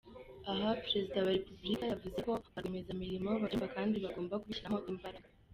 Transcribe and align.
Aha 0.51 0.69
Perezida 0.83 1.17
wa 1.25 1.35
Repubulika 1.37 1.83
yavuze 1.87 2.17
ko 2.25 2.31
barwiyemezamirimo 2.53 3.27
babyumva 3.41 3.67
kandi 3.75 3.95
bagomba 4.03 4.39
kubishyiramo 4.41 4.79
imbaraga. 4.93 5.27